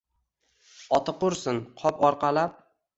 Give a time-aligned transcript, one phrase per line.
[0.99, 2.63] Oti qursin, qop orqalab